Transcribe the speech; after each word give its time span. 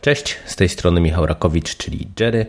Cześć, 0.00 0.36
z 0.46 0.56
tej 0.56 0.68
strony 0.68 1.00
Michał 1.00 1.26
Rakowicz, 1.26 1.76
czyli 1.76 2.08
Jerry 2.20 2.46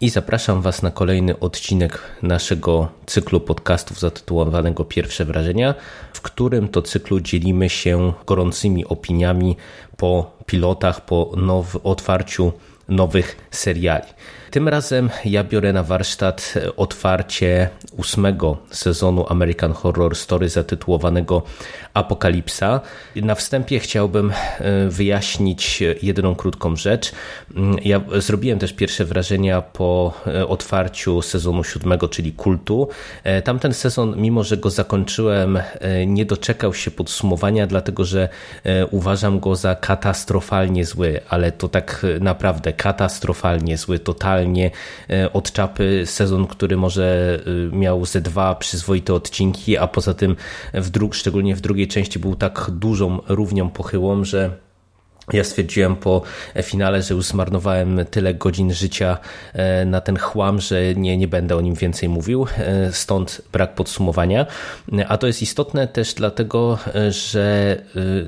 i 0.00 0.10
zapraszam 0.10 0.62
Was 0.62 0.82
na 0.82 0.90
kolejny 0.90 1.38
odcinek 1.38 2.02
naszego 2.22 2.88
cyklu 3.06 3.40
podcastów 3.40 4.00
zatytułowanego 4.00 4.84
Pierwsze 4.84 5.24
Wrażenia, 5.24 5.74
w 6.12 6.20
którym 6.20 6.68
to 6.68 6.82
cyklu 6.82 7.20
dzielimy 7.20 7.68
się 7.68 8.12
gorącymi 8.26 8.86
opiniami 8.86 9.56
po 9.96 10.36
pilotach, 10.46 11.04
po 11.04 11.32
now, 11.36 11.76
otwarciu 11.84 12.52
nowych 12.88 13.36
seriali. 13.50 14.06
Tym 14.52 14.68
razem 14.68 15.10
ja 15.24 15.44
biorę 15.44 15.72
na 15.72 15.82
warsztat 15.82 16.54
otwarcie 16.76 17.68
ósmego 17.96 18.56
sezonu 18.70 19.26
American 19.28 19.72
Horror 19.72 20.16
Story 20.16 20.48
zatytułowanego 20.48 21.42
Apokalipsa. 21.94 22.80
Na 23.16 23.34
wstępie 23.34 23.80
chciałbym 23.80 24.30
e, 24.30 24.88
wyjaśnić 24.88 25.82
jedną 26.02 26.34
krótką 26.34 26.76
rzecz. 26.76 27.12
Mm, 27.56 27.76
ja 27.84 28.00
zrobiłem 28.18 28.58
też 28.58 28.72
pierwsze 28.72 29.04
wrażenia 29.04 29.62
po 29.62 30.14
e, 30.26 30.46
otwarciu 30.46 31.22
sezonu 31.22 31.64
siódmego, 31.64 32.08
czyli 32.08 32.32
Kultu. 32.32 32.88
E, 33.24 33.42
tamten 33.42 33.74
sezon, 33.74 34.14
mimo 34.16 34.44
że 34.44 34.56
go 34.56 34.70
zakończyłem, 34.70 35.58
nie 36.06 36.24
doczekał 36.24 36.74
się 36.74 36.90
podsumowania, 36.90 37.66
dlatego 37.66 38.04
że 38.04 38.28
uważam 38.90 39.40
go 39.40 39.56
za 39.56 39.74
katastrofalnie 39.74 40.84
zły, 40.84 41.20
ale 41.28 41.52
to 41.52 41.68
tak 41.68 42.06
naprawdę 42.20 42.71
katastrofalnie 42.72 43.76
zły, 43.76 43.98
totalnie 43.98 44.70
od 45.32 45.52
czapy 45.52 46.02
sezon, 46.06 46.46
który 46.46 46.76
może 46.76 47.38
miał 47.72 48.06
ze 48.06 48.20
dwa 48.20 48.54
przyzwoite 48.54 49.14
odcinki, 49.14 49.78
a 49.78 49.86
poza 49.86 50.14
tym 50.14 50.36
w 50.74 50.90
dru- 50.90 51.12
szczególnie 51.12 51.56
w 51.56 51.60
drugiej 51.60 51.88
części 51.88 52.18
był 52.18 52.34
tak 52.34 52.70
dużą 52.70 53.18
równią 53.28 53.70
pochyłą, 53.70 54.24
że 54.24 54.50
ja 55.32 55.44
stwierdziłem 55.44 55.96
po 55.96 56.22
finale, 56.62 57.02
że 57.02 57.14
już 57.14 57.24
zmarnowałem 57.24 58.00
tyle 58.10 58.34
godzin 58.34 58.72
życia 58.72 59.18
e, 59.52 59.84
na 59.84 60.00
ten 60.00 60.18
chłam, 60.18 60.60
że 60.60 60.94
nie, 60.94 61.16
nie 61.16 61.28
będę 61.28 61.56
o 61.56 61.60
nim 61.60 61.74
więcej 61.74 62.08
mówił, 62.08 62.46
e, 62.58 62.92
stąd 62.92 63.42
brak 63.52 63.74
podsumowania. 63.74 64.46
A 65.08 65.18
to 65.18 65.26
jest 65.26 65.42
istotne 65.42 65.88
też 65.88 66.14
dlatego, 66.14 66.78
e, 66.94 67.12
że 67.12 67.76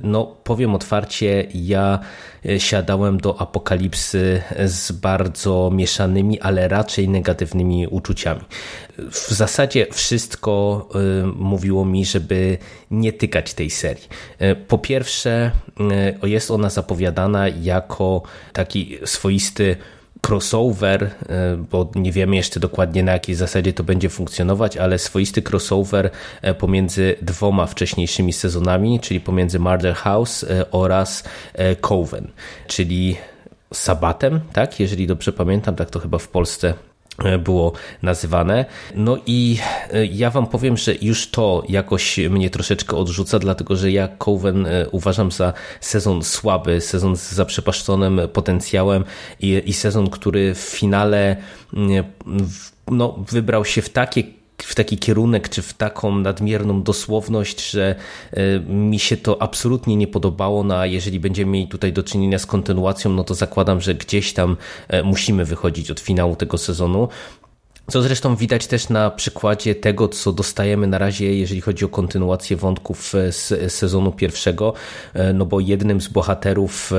no, 0.02 0.36
powiem 0.44 0.74
otwarcie, 0.74 1.46
ja 1.54 1.98
siadałem 2.58 3.18
do 3.18 3.40
apokalipsy 3.40 4.42
z 4.66 4.92
bardzo 4.92 5.70
mieszanymi, 5.72 6.40
ale 6.40 6.68
raczej 6.68 7.08
negatywnymi 7.08 7.86
uczuciami. 7.86 8.40
W 9.10 9.30
zasadzie 9.30 9.86
wszystko 9.92 10.88
mówiło 11.36 11.84
mi, 11.84 12.04
żeby 12.04 12.58
nie 12.90 13.12
tykać 13.12 13.54
tej 13.54 13.70
serii. 13.70 14.08
Po 14.68 14.78
pierwsze, 14.78 15.50
jest 16.22 16.50
ona 16.50 16.70
zapowiadana 16.70 17.48
jako 17.48 18.22
taki 18.52 18.98
swoisty 19.04 19.76
crossover, 20.28 21.04
e, 21.04 21.56
bo 21.70 21.90
nie 21.94 22.12
wiemy 22.12 22.36
jeszcze 22.36 22.60
dokładnie 22.60 23.02
na 23.02 23.12
jakiej 23.12 23.34
zasadzie 23.34 23.72
to 23.72 23.84
będzie 23.84 24.08
funkcjonować, 24.08 24.76
ale 24.76 24.98
swoisty 24.98 25.42
crossover 25.50 26.10
e, 26.42 26.54
pomiędzy 26.54 27.14
dwoma 27.22 27.66
wcześniejszymi 27.66 28.32
sezonami, 28.32 29.00
czyli 29.00 29.20
pomiędzy 29.20 29.58
Murder 29.58 29.94
House 29.94 30.44
e, 30.44 30.70
oraz 30.70 31.24
Coven, 31.80 32.30
czyli 32.66 33.16
Sabatem, 33.72 34.40
tak? 34.52 34.80
Jeżeli 34.80 35.06
dobrze 35.06 35.32
pamiętam, 35.32 35.76
tak 35.76 35.90
to 35.90 36.00
chyba 36.00 36.18
w 36.18 36.28
Polsce 36.28 36.74
było 37.38 37.72
nazywane. 38.02 38.64
No 38.94 39.18
i 39.26 39.58
e, 39.92 40.06
ja 40.06 40.30
wam 40.30 40.46
powiem, 40.46 40.76
że 40.76 40.94
już 41.02 41.30
to 41.30 41.62
jakoś 41.68 42.18
mnie 42.18 42.50
troszeczkę 42.50 42.96
odrzuca, 42.96 43.38
dlatego 43.38 43.76
że 43.76 43.90
ja 43.92 44.08
Coven 44.08 44.66
e, 44.66 44.88
uważam 44.90 45.30
za 45.30 45.52
sezon 45.80 46.22
słaby, 46.22 46.80
sezon 46.80 47.16
z 47.16 47.32
zaprzepaszczonym 47.32 48.20
potencjałem 48.32 49.04
i, 49.40 49.62
i 49.66 49.72
sezon, 49.72 50.10
który 50.10 50.54
w 50.54 50.58
finale 50.58 51.36
no, 52.90 53.24
wybrał 53.30 53.64
się 53.64 53.82
w 53.82 53.88
takie 53.88 54.22
w 54.58 54.74
taki 54.74 54.98
kierunek, 54.98 55.48
czy 55.48 55.62
w 55.62 55.74
taką 55.74 56.18
nadmierną 56.18 56.82
dosłowność, 56.82 57.70
że 57.70 57.94
e, 58.32 58.60
mi 58.60 58.98
się 58.98 59.16
to 59.16 59.42
absolutnie 59.42 59.96
nie 59.96 60.06
podobało. 60.06 60.64
No 60.64 60.76
a 60.76 60.86
jeżeli 60.86 61.20
będziemy 61.20 61.52
mieli 61.52 61.68
tutaj 61.68 61.92
do 61.92 62.02
czynienia 62.02 62.38
z 62.38 62.46
kontynuacją, 62.46 63.10
no 63.12 63.24
to 63.24 63.34
zakładam, 63.34 63.80
że 63.80 63.94
gdzieś 63.94 64.32
tam 64.32 64.56
e, 64.88 65.02
musimy 65.02 65.44
wychodzić 65.44 65.90
od 65.90 66.00
finału 66.00 66.36
tego 66.36 66.58
sezonu. 66.58 67.08
Co 67.90 68.02
zresztą 68.02 68.36
widać 68.36 68.66
też 68.66 68.88
na 68.88 69.10
przykładzie 69.10 69.74
tego, 69.74 70.08
co 70.08 70.32
dostajemy 70.32 70.86
na 70.86 70.98
razie, 70.98 71.34
jeżeli 71.34 71.60
chodzi 71.60 71.84
o 71.84 71.88
kontynuację 71.88 72.56
wątków 72.56 73.14
e, 73.14 73.32
z 73.32 73.72
sezonu 73.72 74.12
pierwszego, 74.12 74.72
no 75.34 75.46
bo 75.46 75.60
jednym 75.60 76.00
z 76.00 76.08
bohaterów 76.08 76.92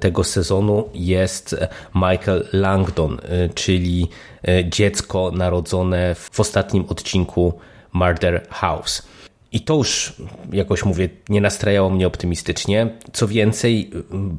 tego 0.00 0.24
sezonu 0.24 0.88
jest 0.94 1.56
Michael 1.94 2.48
Langdon, 2.52 3.18
czyli 3.54 4.08
E, 4.48 4.64
dziecko 4.64 5.30
narodzone 5.34 6.14
w 6.14 6.40
ostatnim 6.40 6.84
odcinku 6.88 7.52
Murder 7.92 8.46
House. 8.50 9.02
I 9.52 9.60
to 9.60 9.74
już, 9.74 10.12
jakoś 10.52 10.84
mówię, 10.84 11.08
nie 11.28 11.40
nastrajało 11.40 11.90
mnie 11.90 12.06
optymistycznie. 12.06 12.88
Co 13.12 13.28
więcej, 13.28 13.90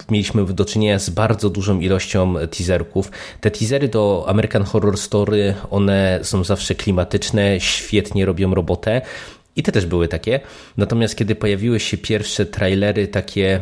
mieliśmy 0.10 0.46
do 0.46 0.66
czynienia 0.66 1.00
z 1.00 1.10
bardzo 1.10 1.50
dużą 1.50 1.80
ilością 1.80 2.36
teaserków. 2.52 3.12
Te 3.42 3.52
teasery 3.52 3.88
do 3.88 4.26
American 4.28 4.64
Horror 4.64 4.98
Story, 4.98 5.54
one 5.72 6.20
są 6.24 6.44
zawsze 6.44 6.76
klimatyczne, 6.76 7.60
świetnie 7.60 8.26
robią 8.26 8.56
robotę. 8.56 9.02
I 9.56 9.64
te 9.64 9.72
też 9.72 9.86
były 9.86 10.08
takie. 10.08 10.40
Natomiast 10.78 11.16
kiedy 11.16 11.36
pojawiły 11.36 11.80
się 11.80 11.98
pierwsze 11.98 12.46
trailery, 12.46 13.08
takie 13.08 13.62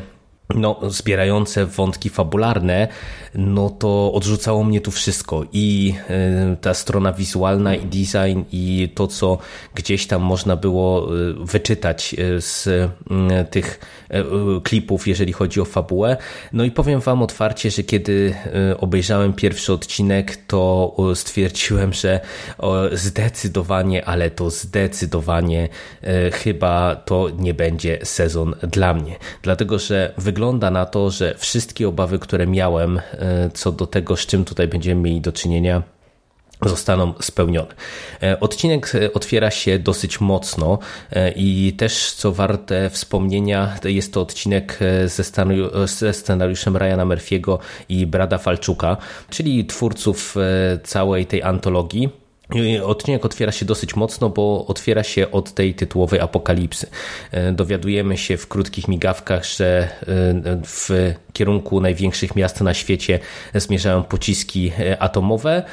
no, 0.56 0.80
zbierające 0.90 1.66
wątki 1.66 2.10
fabularne, 2.10 2.88
no 3.36 3.70
to 3.70 4.14
odrzucało 4.14 4.64
mnie 4.64 4.82
tu 4.82 4.92
wszystko. 4.92 5.46
I 5.54 5.96
e, 6.10 6.56
ta 6.62 6.74
strona 6.74 7.14
wizualna, 7.14 7.76
i 7.76 7.86
design, 7.86 8.42
i 8.52 8.90
to, 8.96 9.08
co 9.08 9.38
gdzieś 9.76 10.08
tam 10.08 10.22
można 10.22 10.56
było 10.56 11.08
e, 11.08 11.34
wyczytać 11.46 12.16
e, 12.18 12.42
z 12.42 12.70
tych 13.52 13.80
klipów, 14.64 15.08
jeżeli 15.08 15.34
chodzi 15.34 15.62
o 15.62 15.66
fabułę. 15.66 16.18
No 16.54 16.64
i 16.64 16.72
powiem 16.72 17.00
Wam 17.00 17.22
otwarcie, 17.22 17.72
że 17.72 17.84
kiedy 17.84 18.36
obejrzałem 18.80 19.34
pierwszy 19.34 19.74
odcinek, 19.74 20.38
to 20.48 20.96
stwierdziłem, 21.16 21.94
że 21.94 22.20
zdecydowanie, 22.92 24.06
ale 24.06 24.32
to 24.32 24.50
zdecydowanie 24.50 25.70
chyba 26.34 26.96
to 26.96 27.30
nie 27.38 27.54
będzie 27.54 28.00
sezon 28.04 28.56
dla 28.62 28.94
mnie. 28.94 29.16
Dlatego, 29.42 29.80
że 29.80 30.14
wygląda 30.18 30.41
wygląda 30.42 30.72
na 30.72 30.86
to, 30.86 31.12
że 31.12 31.36
wszystkie 31.38 31.88
obawy, 31.88 32.20
które 32.20 32.48
miałem 32.48 32.98
e, 32.98 33.02
co 33.54 33.72
do 33.72 33.88
tego, 33.88 34.18
z 34.18 34.26
czym 34.26 34.46
tutaj 34.46 34.68
będziemy 34.68 35.02
mieli 35.02 35.22
do 35.22 35.32
czynienia, 35.32 35.84
zostaną 36.66 37.14
spełnione. 37.22 37.74
E, 38.24 38.40
odcinek 38.40 38.96
e, 38.96 39.14
otwiera 39.14 39.52
się 39.52 39.80
dosyć 39.80 40.22
mocno 40.22 40.80
i 41.36 41.74
też 41.78 42.14
co 42.14 42.32
warte 42.32 42.90
wspomnienia 42.90 43.76
jest 43.84 44.14
to 44.14 44.22
odcinek 44.22 44.80
ze, 45.06 45.24
ze 45.88 46.14
scenariuszem 46.14 46.78
Ryana 46.78 47.06
Murphy'ego 47.06 47.58
i 47.90 48.06
Brada 48.08 48.38
Falczuka, 48.38 48.98
czyli 49.30 49.66
twórców 49.66 50.36
całej 50.84 51.26
tej 51.26 51.44
antologii. 51.44 52.21
Odcinek 52.84 53.26
otwiera 53.26 53.52
się 53.52 53.66
dosyć 53.66 53.96
mocno, 53.96 54.30
bo 54.30 54.66
otwiera 54.68 55.04
się 55.04 55.32
od 55.32 55.54
tej 55.54 55.74
tytułowej 55.74 56.20
apokalipsy. 56.20 56.88
Dowiadujemy 57.54 58.18
się 58.18 58.38
w 58.38 58.48
krótkich 58.48 58.88
migawkach, 58.88 59.46
że 59.46 59.90
w 60.66 61.14
kierunku 61.34 61.82
największych 61.82 62.36
miast 62.36 62.62
na 62.62 62.74
świecie 62.74 63.20
zmierzają 63.56 64.04
pociski 64.04 64.72
e, 64.80 65.02
atomowe, 65.02 65.64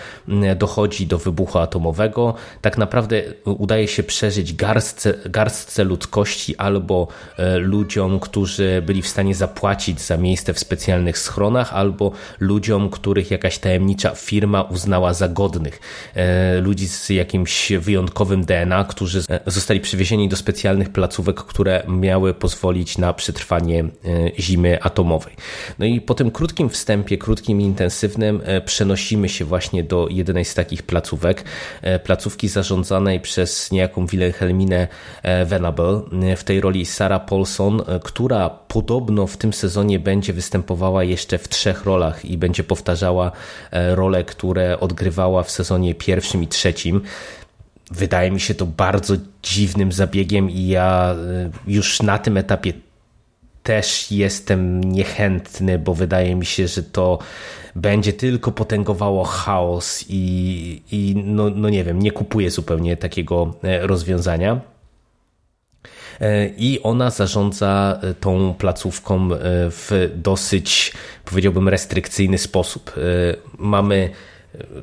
dochodzi 0.56 1.06
do 1.06 1.18
wybuchu 1.18 1.58
atomowego. 1.58 2.34
Tak 2.60 2.78
naprawdę 2.78 3.22
udaje 3.44 3.88
się 3.88 4.02
przeżyć 4.02 4.54
garstce, 4.54 5.14
garstce 5.24 5.84
ludzkości 5.84 6.56
albo 6.56 7.08
e, 7.36 7.58
ludziom, 7.58 8.20
którzy 8.20 8.82
byli 8.86 9.02
w 9.02 9.08
stanie 9.08 9.34
zapłacić 9.34 10.00
za 10.00 10.16
miejsce 10.16 10.54
w 10.54 10.58
specjalnych 10.58 11.18
schronach, 11.18 11.74
albo 11.74 12.12
ludziom, 12.40 12.90
których 12.90 13.30
jakaś 13.30 13.58
tajemnicza 13.58 14.14
firma 14.14 14.62
uznała 14.62 15.14
za 15.14 15.28
godnych. 15.28 15.80
E, 16.68 16.70
ludzi 16.70 16.88
z 16.88 17.08
jakimś 17.08 17.72
wyjątkowym 17.72 18.44
DNA, 18.44 18.84
którzy 18.84 19.22
zostali 19.46 19.80
przywiezieni 19.80 20.28
do 20.28 20.36
specjalnych 20.36 20.88
placówek, 20.92 21.36
które 21.36 21.82
miały 21.88 22.34
pozwolić 22.34 22.98
na 22.98 23.12
przetrwanie 23.12 23.84
zimy 24.38 24.82
atomowej. 24.82 25.34
No 25.78 25.86
i 25.86 26.00
po 26.00 26.14
tym 26.14 26.30
krótkim 26.30 26.68
wstępie, 26.68 27.18
krótkim 27.18 27.60
i 27.60 27.64
intensywnym, 27.64 28.40
przenosimy 28.64 29.28
się 29.28 29.44
właśnie 29.44 29.84
do 29.84 30.08
jednej 30.10 30.44
z 30.44 30.54
takich 30.54 30.82
placówek, 30.82 31.44
placówki 32.04 32.48
zarządzanej 32.48 33.20
przez 33.20 33.70
niejaką 33.70 34.06
Wilhelminę 34.06 34.88
Venable, 35.46 36.00
w 36.36 36.44
tej 36.44 36.60
roli 36.60 36.86
Sarah 36.86 37.24
Paulson, 37.26 37.82
która 38.04 38.50
podobno 38.50 39.26
w 39.26 39.36
tym 39.36 39.52
sezonie 39.52 39.98
będzie 39.98 40.32
występowała 40.32 41.04
jeszcze 41.04 41.38
w 41.38 41.48
trzech 41.48 41.84
rolach 41.84 42.24
i 42.24 42.38
będzie 42.38 42.64
powtarzała 42.64 43.32
e, 43.70 43.94
role, 43.94 44.24
które 44.24 44.80
odgrywała 44.80 45.42
w 45.42 45.50
sezonie 45.50 45.94
pierwszym 45.94 46.42
i 46.42 46.46
trzecim. 46.46 46.57
Wydaje 47.90 48.30
mi 48.30 48.40
się 48.40 48.54
to 48.54 48.66
bardzo 48.66 49.14
dziwnym 49.42 49.92
zabiegiem 49.92 50.50
i 50.50 50.66
ja 50.66 51.14
e, 51.14 51.50
już 51.66 52.02
na 52.02 52.18
tym 52.18 52.36
etapie 52.36 52.72
też 53.62 54.12
jestem 54.12 54.84
niechętny, 54.84 55.78
bo 55.78 55.94
wydaje 55.94 56.34
mi 56.34 56.46
się, 56.46 56.68
że 56.68 56.82
to 56.82 57.18
będzie 57.76 58.12
tylko 58.12 58.52
potęgowało 58.52 59.24
chaos 59.24 60.04
i, 60.08 60.82
i 60.92 61.14
no, 61.24 61.50
no 61.50 61.68
nie 61.68 61.84
wiem, 61.84 61.98
nie 61.98 62.12
kupuję 62.12 62.50
zupełnie 62.50 62.96
takiego 62.96 63.54
e, 63.62 63.86
rozwiązania. 63.86 64.60
E, 66.20 66.48
i 66.48 66.82
ona 66.82 67.10
zarządza 67.10 68.00
e, 68.02 68.14
tą 68.14 68.54
placówką 68.54 69.28
w 69.70 70.10
dosyć, 70.14 70.92
powiedziałbym, 71.24 71.68
restrykcyjny 71.68 72.38
sposób. 72.38 72.92
Mamy 73.58 74.10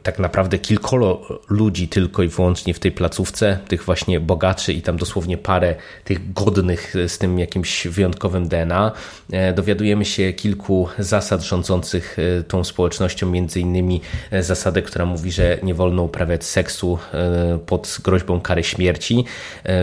tak 0.04 0.20
naprawdę 0.20 0.60
kilkoro 0.60 1.22
ludzi 1.50 1.88
tylko 1.88 2.24
i 2.24 2.28
wyłącznie 2.28 2.74
w 2.74 2.80
tej 2.80 2.92
placówce, 2.92 3.60
tych 3.68 3.84
właśnie 3.84 4.20
bogaczy 4.20 4.74
i 4.74 4.82
tam 4.82 4.98
dosłownie 4.98 5.38
parę 5.38 5.76
tych 6.04 6.34
godnych 6.34 6.94
z 7.08 7.18
tym 7.18 7.40
jakimś 7.40 7.88
wyjątkowym 7.88 8.48
DNA. 8.48 8.92
E, 9.32 9.54
dowiadujemy 9.54 10.06
się 10.06 10.34
kilku 10.34 10.88
zasad 11.00 11.42
rządzących 11.42 12.18
e, 12.20 12.44
tą 12.44 12.64
społecznością, 12.64 13.30
między 13.30 13.60
innymi 13.60 14.02
e, 14.32 14.44
zasadę, 14.44 14.82
która 14.82 15.06
mówi, 15.06 15.32
że 15.32 15.58
nie 15.64 15.74
wolno 15.74 16.04
uprawiać 16.04 16.44
seksu 16.44 17.00
pod 17.66 17.98
groźbą 18.04 18.42
kary 18.42 18.64
śmierci. 18.64 19.26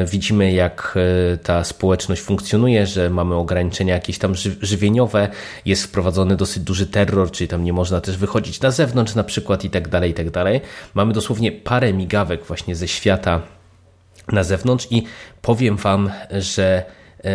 Widzimy 0.06 0.53
jak 0.53 0.99
ta 1.43 1.65
społeczność 1.65 2.23
funkcjonuje, 2.23 2.87
że 2.87 3.11
mamy 3.11 3.35
ograniczenia 3.35 3.94
jakieś 3.94 4.19
tam 4.19 4.35
żywieniowe, 4.62 5.29
jest 5.67 5.85
wprowadzony 5.85 6.37
dosyć 6.37 6.62
duży 6.62 6.87
terror, 6.87 7.31
czyli 7.31 7.49
tam 7.49 7.65
nie 7.65 7.73
można 7.73 8.00
też 8.00 8.17
wychodzić 8.17 8.61
na 8.61 8.71
zewnątrz 8.71 9.15
na 9.15 9.25
przykład 9.25 9.65
i 9.65 9.71
tak 9.71 9.81
dalej, 9.88 10.11
i 10.11 10.14
tak 10.14 10.31
dalej. 10.31 10.61
Mamy 10.94 11.12
dosłownie 11.12 11.52
parę 11.52 11.93
migawek 11.93 12.44
właśnie 12.44 12.76
ze 12.76 12.88
świata 12.88 13.43
na 14.32 14.44
zewnątrz 14.44 14.87
i 14.90 15.02
powiem 15.43 15.76
Wam, 15.76 16.11
że 16.31 16.84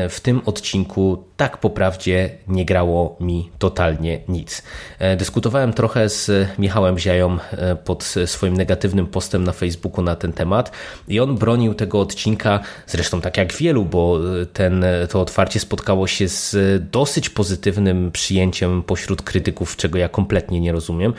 w 0.10 0.19
tym 0.19 0.42
odcinku 0.45 1.24
tak 1.38 1.57
po 1.57 1.69
prawdzie 1.69 2.30
nie 2.48 2.66
grało 2.66 3.18
mi 3.19 3.50
totalnie 3.60 4.19
nic. 4.28 4.63
E, 5.00 5.18
dyskutowałem 5.18 5.74
trochę 5.74 6.10
z 6.10 6.48
Michałem 6.60 7.00
Ziają 7.00 7.38
e, 7.51 7.75
pod 7.75 8.04
swoim 8.25 8.57
negatywnym 8.57 9.07
postem 9.07 9.44
na 9.44 9.51
Facebooku 9.51 10.01
na 10.01 10.16
ten 10.16 10.34
temat 10.34 10.72
i 11.07 11.19
on 11.19 11.36
bronił 11.36 11.74
tego 11.74 12.00
odcinka, 12.00 12.60
zresztą 12.88 13.22
tak 13.22 13.38
jak 13.38 13.54
wielu, 13.54 13.86
bo 13.86 14.19
ten, 14.54 14.86
to 15.10 15.22
otwarcie 15.22 15.60
spotkało 15.60 16.07
się 16.07 16.28
z 16.28 16.56
dosyć 16.92 17.30
pozytywnym 17.30 18.12
przyjęciem 18.12 18.83
pośród 18.83 19.22
krytyków, 19.22 19.75
czego 19.75 19.98
ja 19.98 20.10
kompletnie 20.10 20.60
nie 20.60 20.72
rozumiem. 20.72 21.13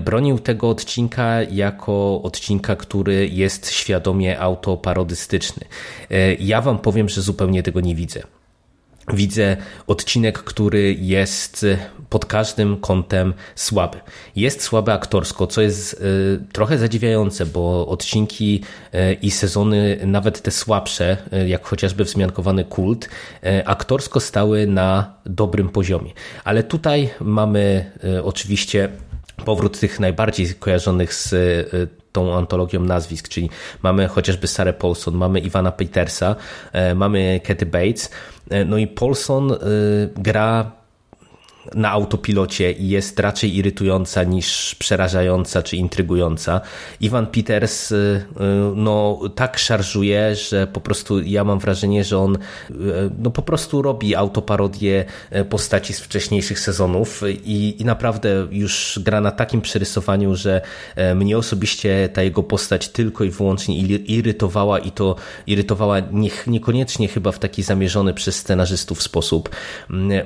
Bronił 0.00 0.38
tego 0.38 0.68
odcinka 0.68 1.42
jako 1.42 2.22
odcinka, 2.22 2.76
który 2.76 3.28
jest 3.28 3.70
świadomie 3.70 4.40
autoparodystyczny. 4.40 5.64
Ja 6.38 6.60
wam 6.60 6.78
powiem, 6.78 7.08
że 7.08 7.22
zupełnie 7.22 7.62
tego 7.62 7.80
nie 7.80 7.93
widzę. 7.94 8.22
Widzę 9.12 9.56
odcinek, 9.86 10.38
który 10.38 10.94
jest 10.94 11.66
pod 12.10 12.26
każdym 12.26 12.76
kątem 12.76 13.34
słaby. 13.54 13.98
Jest 14.36 14.62
słaby 14.62 14.92
aktorsko, 14.92 15.46
co 15.46 15.62
jest 15.62 15.92
y, 15.92 16.52
trochę 16.52 16.78
zadziwiające, 16.78 17.46
bo 17.46 17.86
odcinki 17.86 18.62
y, 18.94 19.14
i 19.22 19.30
sezony, 19.30 19.98
nawet 20.06 20.42
te 20.42 20.50
słabsze, 20.50 21.16
y, 21.32 21.48
jak 21.48 21.66
chociażby 21.66 22.04
wzmiankowany 22.04 22.64
kult, 22.64 23.08
aktorsko 23.64 24.20
stały 24.20 24.66
na 24.66 25.14
dobrym 25.26 25.68
poziomie. 25.68 26.12
Ale 26.44 26.62
tutaj 26.62 27.10
mamy 27.20 27.90
oczywiście 28.22 28.88
powrót 29.44 29.80
tych 29.80 30.00
najbardziej 30.00 30.54
kojarzonych 30.54 31.14
z 31.14 31.34
tą 32.14 32.34
antologią 32.36 32.80
nazwisk, 32.80 33.28
czyli 33.28 33.50
mamy 33.82 34.08
chociażby 34.08 34.46
Sarah 34.46 34.76
Paulson, 34.76 35.14
mamy 35.14 35.40
Ivana 35.40 35.72
Petersa, 35.72 36.36
e, 36.72 36.94
mamy 36.94 37.40
Katy 37.44 37.66
Bates, 37.66 38.10
e, 38.50 38.64
no 38.64 38.78
i 38.78 38.86
Paulson 38.86 39.52
e, 39.52 39.56
gra 40.16 40.72
na 41.74 41.90
autopilocie 41.90 42.72
i 42.72 42.88
jest 42.88 43.20
raczej 43.20 43.56
irytująca 43.56 44.24
niż 44.24 44.74
przerażająca 44.74 45.62
czy 45.62 45.76
intrygująca. 45.76 46.60
Ivan 47.00 47.26
Peters 47.26 47.92
y, 47.92 47.94
y, 47.94 48.24
no, 48.74 49.20
tak 49.34 49.58
szarżuje, 49.58 50.36
że 50.36 50.66
po 50.66 50.80
prostu 50.80 51.22
ja 51.22 51.44
mam 51.44 51.58
wrażenie, 51.58 52.04
że 52.04 52.18
on 52.18 52.36
y, 52.36 52.40
no, 53.18 53.30
po 53.30 53.42
prostu 53.42 53.82
robi 53.82 54.14
autoparodię 54.14 55.04
postaci 55.50 55.92
z 55.92 56.00
wcześniejszych 56.00 56.60
sezonów 56.60 57.22
i, 57.44 57.76
i 57.82 57.84
naprawdę 57.84 58.46
już 58.50 59.00
gra 59.02 59.20
na 59.20 59.30
takim 59.30 59.60
przerysowaniu, 59.60 60.34
że 60.34 60.60
mnie 61.14 61.38
osobiście 61.38 62.08
ta 62.12 62.22
jego 62.22 62.42
postać 62.42 62.88
tylko 62.88 63.24
i 63.24 63.30
wyłącznie 63.30 63.76
irytowała 63.98 64.78
i 64.78 64.90
to 64.90 65.16
irytowała 65.46 66.00
nie, 66.00 66.30
niekoniecznie 66.46 67.08
chyba 67.08 67.32
w 67.32 67.38
taki 67.38 67.62
zamierzony 67.62 68.14
przez 68.14 68.36
scenarzystów 68.36 69.02
sposób. 69.02 69.50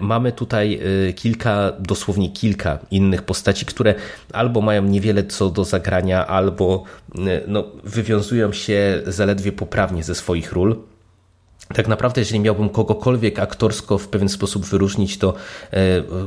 Mamy 0.00 0.32
tutaj 0.32 0.80
kilka 1.16 1.27
kilka, 1.28 1.72
dosłownie 1.78 2.30
kilka 2.30 2.78
innych 2.90 3.22
postaci, 3.22 3.66
które 3.66 3.94
albo 4.32 4.60
mają 4.60 4.82
niewiele 4.82 5.24
co 5.24 5.50
do 5.50 5.64
zagrania, 5.64 6.26
albo 6.26 6.84
e, 7.14 7.40
no, 7.46 7.64
wywiązują 7.84 8.52
się 8.52 9.02
zaledwie 9.06 9.52
poprawnie 9.52 10.02
ze 10.04 10.14
swoich 10.14 10.52
ról. 10.52 10.76
Tak 11.74 11.88
naprawdę, 11.88 12.20
jeżeli 12.20 12.40
miałbym 12.40 12.68
kogokolwiek 12.68 13.38
aktorsko 13.38 13.98
w 13.98 14.08
pewien 14.08 14.28
sposób 14.28 14.66
wyróżnić, 14.66 15.18
to 15.18 15.34
e, 15.72 15.76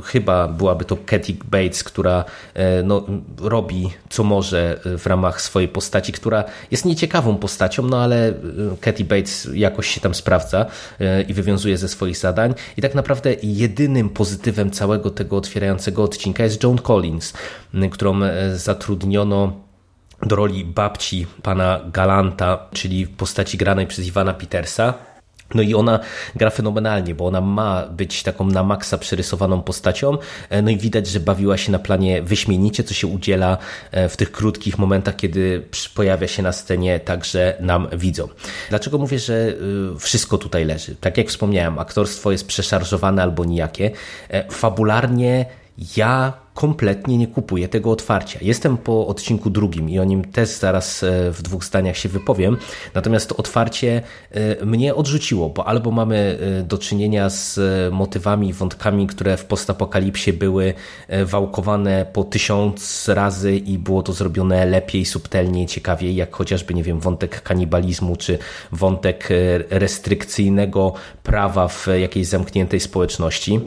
chyba 0.04 0.48
byłaby 0.48 0.84
to 0.84 0.96
Katy 1.06 1.34
Bates, 1.44 1.84
która 1.84 2.24
e, 2.54 2.82
no, 2.82 3.06
robi 3.40 3.90
co 4.08 4.24
może 4.24 4.80
w 4.98 5.06
ramach 5.06 5.40
swojej 5.40 5.68
postaci, 5.68 6.12
która 6.12 6.44
jest 6.70 6.84
nieciekawą 6.84 7.36
postacią, 7.36 7.82
no 7.82 8.02
ale 8.02 8.28
e, 8.28 8.32
Katy 8.80 9.04
Bates 9.04 9.48
jakoś 9.54 9.88
się 9.88 10.00
tam 10.00 10.14
sprawdza 10.14 10.66
e, 11.00 11.22
i 11.22 11.34
wywiązuje 11.34 11.78
ze 11.78 11.88
swoich 11.88 12.16
zadań. 12.16 12.54
I 12.76 12.82
tak 12.82 12.94
naprawdę 12.94 13.34
jedynym 13.42 14.08
pozytywem 14.08 14.70
całego 14.70 15.10
tego 15.10 15.36
otwierającego 15.36 16.02
odcinka 16.02 16.44
jest 16.44 16.62
Joan 16.62 16.78
Collins, 16.78 17.32
którą 17.90 18.22
e, 18.22 18.56
zatrudniono 18.56 19.52
do 20.22 20.36
roli 20.36 20.64
babci 20.64 21.26
pana 21.42 21.80
Galanta, 21.92 22.66
czyli 22.72 23.06
postaci 23.06 23.58
granej 23.58 23.86
przez 23.86 24.06
Iwana 24.06 24.34
Petersa. 24.34 24.94
No 25.54 25.62
i 25.62 25.74
ona 25.74 26.00
gra 26.36 26.50
fenomenalnie, 26.50 27.14
bo 27.14 27.26
ona 27.26 27.40
ma 27.40 27.86
być 27.86 28.22
taką 28.22 28.46
na 28.46 28.62
maksa 28.62 28.98
przerysowaną 28.98 29.62
postacią. 29.62 30.18
E, 30.50 30.62
no 30.62 30.70
i 30.70 30.76
widać, 30.76 31.06
że 31.06 31.20
bawiła 31.20 31.56
się 31.56 31.72
na 31.72 31.78
planie 31.78 32.22
wyśmienicie, 32.22 32.84
co 32.84 32.94
się 32.94 33.06
udziela 33.06 33.58
e, 33.90 34.08
w 34.08 34.16
tych 34.16 34.32
krótkich 34.32 34.78
momentach, 34.78 35.16
kiedy 35.16 35.68
pojawia 35.94 36.28
się 36.28 36.42
na 36.42 36.52
scenie 36.52 37.00
także 37.00 37.56
nam 37.60 37.88
widzą. 37.92 38.28
Dlaczego 38.70 38.98
mówię, 38.98 39.18
że 39.18 39.34
e, 39.94 39.98
wszystko 39.98 40.38
tutaj 40.38 40.64
leży? 40.64 40.96
Tak 40.96 41.18
jak 41.18 41.28
wspomniałem, 41.28 41.78
aktorstwo 41.78 42.32
jest 42.32 42.46
przeszarżowane 42.46 43.22
albo 43.22 43.44
nijakie. 43.44 43.90
Fabularnie 44.50 45.46
ja 45.96 46.41
kompletnie 46.54 47.18
nie 47.18 47.26
kupuję 47.26 47.68
tego 47.68 47.90
otwarcia. 47.90 48.38
Jestem 48.42 48.76
po 48.76 49.06
odcinku 49.06 49.50
drugim 49.50 49.90
i 49.90 49.98
o 49.98 50.04
nim 50.04 50.24
też 50.24 50.48
zaraz 50.48 51.02
e, 51.02 51.30
w 51.30 51.42
dwóch 51.42 51.64
zdaniach 51.64 51.96
się 51.96 52.08
wypowiem. 52.08 52.56
Natomiast 52.94 53.28
to 53.28 53.36
otwarcie 53.36 54.02
e, 54.30 54.66
mnie 54.66 54.94
odrzuciło, 54.94 55.48
bo 55.48 55.66
albo 55.66 55.90
mamy 55.90 56.38
e, 56.60 56.62
do 56.62 56.78
czynienia 56.78 57.30
z 57.30 57.60
motywami, 57.92 58.52
wątkami, 58.52 59.06
które 59.06 59.36
w 59.36 59.44
postapokalipsie 59.44 60.32
były 60.32 60.74
wałkowane 61.24 62.06
po 62.12 62.24
tysiąc 62.24 63.08
razy 63.08 63.56
i 63.56 63.78
było 63.78 64.02
to 64.02 64.12
zrobione 64.12 64.66
lepiej, 64.66 65.04
subtelniej, 65.04 65.66
ciekawiej, 65.66 66.16
jak 66.16 66.36
chociażby, 66.36 66.74
nie 66.74 66.82
wiem, 66.82 67.00
wątek 67.00 67.42
kanibalizmu 67.42 68.16
czy 68.16 68.38
wątek 68.72 69.28
restrykcyjnego 69.70 70.92
prawa 71.22 71.68
w 71.68 71.86
jakiejś 72.00 72.26
zamkniętej 72.26 72.80
społeczności. 72.80 73.60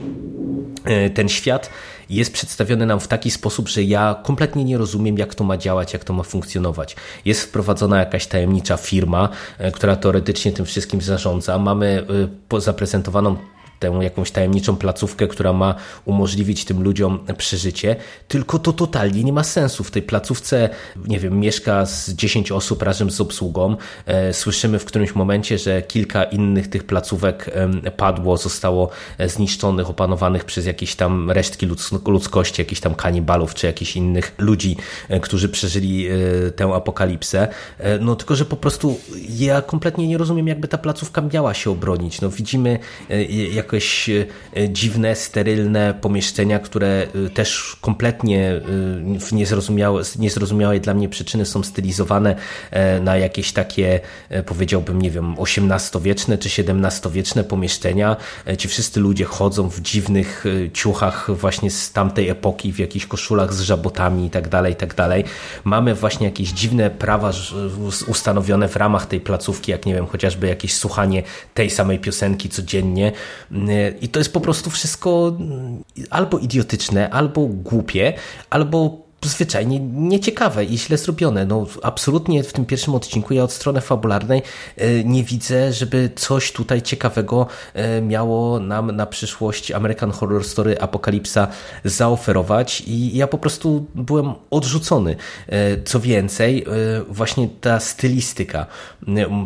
Ten 1.14 1.30
świat 1.30 1.70
jest 2.10 2.34
przedstawiony 2.34 2.86
nam 2.86 3.00
w 3.00 3.08
taki 3.08 3.32
sposób, 3.32 3.70
że 3.70 3.84
ja 3.84 4.16
kompletnie 4.24 4.64
nie 4.64 4.78
rozumiem, 4.78 5.18
jak 5.18 5.36
to 5.36 5.44
ma 5.44 5.58
działać, 5.58 5.94
jak 5.94 6.04
to 6.04 6.14
ma 6.14 6.24
funkcjonować. 6.24 6.96
Jest 7.26 7.42
wprowadzona 7.42 8.00
jakaś 8.00 8.28
tajemnicza 8.28 8.78
firma, 8.78 9.30
e, 9.58 9.72
która 9.72 9.96
teoretycznie 9.96 10.52
tym 10.52 10.66
wszystkim 10.66 11.02
zarządza. 11.02 11.58
Mamy 11.58 12.06
e, 12.54 12.62
zaprezentowaną 12.62 13.38
tę 13.80 14.00
jakąś 14.02 14.32
tajemniczą 14.32 14.76
placówkę, 14.76 15.28
która 15.28 15.54
ma 15.54 15.76
umożliwić 16.06 16.66
tym 16.66 16.84
ludziom 16.84 17.20
przeżycie, 17.38 17.96
tylko 18.28 18.60
to 18.60 18.74
totalnie 18.74 19.24
nie 19.24 19.34
ma 19.34 19.44
sensu. 19.44 19.84
W 19.84 19.92
tej 19.92 20.02
placówce, 20.02 20.70
nie 21.08 21.20
wiem, 21.20 21.40
mieszka 21.40 21.86
z 21.86 22.10
10 22.10 22.52
osób 22.52 22.82
razem 22.82 23.12
z 23.12 23.22
obsługą. 23.22 23.78
E, 24.06 24.34
słyszymy 24.34 24.80
w 24.80 24.86
którymś 24.86 25.16
momencie, 25.16 25.58
że 25.58 25.82
kilka 25.82 26.24
innych 26.24 26.70
tych 26.70 26.84
placówek 26.84 27.52
padło, 27.98 28.38
zostało 28.38 28.90
e, 29.18 29.30
zniszczonych, 29.30 29.90
opanowanych 29.90 30.46
przez 30.46 30.66
jakieś 30.66 30.96
tam 30.96 31.32
resztki 31.32 31.68
ludzkości, 32.08 32.62
jakichś 32.62 32.82
tam 32.82 32.96
kanibalów 32.96 33.54
czy 33.54 33.68
jakichś 33.68 33.96
innych 33.96 34.36
ludzi, 34.38 34.78
e, 35.10 35.20
którzy 35.20 35.50
przeżyli 35.50 36.08
tę 36.56 36.74
apokalipsę. 36.76 37.48
No 38.00 38.16
tylko, 38.16 38.36
że 38.36 38.46
po 38.46 38.56
prostu 38.56 39.00
ja 39.30 39.62
kompletnie 39.62 40.08
nie 40.08 40.18
rozumiem, 40.18 40.48
jakby 40.48 40.68
ta 40.68 40.78
placówka 40.78 41.22
miała 41.34 41.54
się 41.54 41.72
obronić. 41.72 42.22
No 42.22 42.30
widzimy 42.30 42.80
jakieś 43.74 44.10
dziwne, 44.70 45.16
sterylne 45.16 45.94
pomieszczenia, 46.02 46.60
które 46.60 47.08
też 47.34 47.78
kompletnie 47.82 48.62
w 49.20 49.32
niezrozumiałe, 49.32 50.02
niezrozumiałej 50.20 50.82
dla 50.82 50.94
mnie 50.94 51.10
przyczyny 51.10 51.46
są 51.46 51.64
stylizowane 51.64 52.36
na 53.02 53.18
jakieś 53.18 53.52
takie, 53.52 54.00
powiedziałbym, 54.46 55.02
nie 55.02 55.12
wiem, 55.12 55.36
XVIII-wieczne 55.40 56.38
czy 56.38 56.50
XVII-wieczne 56.64 57.44
pomieszczenia. 57.44 58.16
Ci 58.58 58.68
wszyscy 58.68 59.00
ludzie 59.00 59.26
chodzą 59.26 59.70
w 59.70 59.82
dziwnych 59.82 60.46
ciuchach 60.74 61.28
właśnie 61.36 61.72
z 61.72 61.92
tamtej 61.92 62.30
epoki, 62.30 62.74
w 62.74 62.80
jakichś 62.80 63.06
koszulach 63.06 63.54
z 63.54 63.62
żabotami 63.62 64.26
i 64.26 64.30
tak 64.30 64.48
dalej, 64.48 64.74
i 64.74 64.76
tak 64.76 64.96
dalej. 64.96 65.24
Mamy 65.64 65.96
właśnie 65.96 66.26
jakieś 66.28 66.50
dziwne 66.50 66.90
prawa 66.90 67.32
ustanowione 68.08 68.68
w 68.68 68.76
ramach 68.76 69.06
tej 69.06 69.20
placówki, 69.20 69.72
jak 69.72 69.86
nie 69.86 69.94
wiem, 69.94 70.08
chociażby 70.08 70.48
jakieś 70.48 70.74
słuchanie 70.74 71.24
tej 71.54 71.70
samej 71.70 72.00
piosenki 72.00 72.50
codziennie. 72.50 73.12
I 74.02 74.10
to 74.10 74.20
jest 74.20 74.34
po 74.34 74.42
prostu 74.42 74.70
wszystko 74.70 75.38
albo 76.10 76.40
idiotyczne, 76.40 77.10
albo 77.10 77.48
głupie, 77.48 78.14
albo 78.50 79.05
zwyczajnie 79.30 79.80
nieciekawe 79.80 80.66
i 80.66 80.78
źle 80.78 80.98
zrobione. 80.98 81.46
No, 81.46 81.68
absolutnie 81.84 82.44
w 82.44 82.54
tym 82.54 82.66
pierwszym 82.66 82.96
odcinku 82.96 83.34
ja 83.34 83.44
od 83.44 83.52
strony 83.52 83.82
fabularnej 83.82 84.42
e, 84.78 85.04
nie 85.04 85.24
widzę, 85.24 85.74
żeby 85.74 86.10
coś 86.16 86.52
tutaj 86.52 86.82
ciekawego 86.82 87.48
e, 87.74 88.02
miało 88.02 88.60
nam 88.60 88.92
na 88.92 89.06
przyszłość 89.06 89.72
American 89.72 90.12
Horror 90.12 90.44
Story 90.44 90.80
Apokalipsa 90.80 91.48
zaoferować 91.84 92.82
i 92.82 93.18
ja 93.18 93.28
po 93.28 93.38
prostu 93.38 93.86
byłem 93.96 94.34
odrzucony. 94.50 95.16
E, 95.48 95.84
co 95.84 96.00
więcej, 96.00 96.66
właśnie 97.10 97.50
ta 97.62 97.80
stylistyka. 97.80 98.66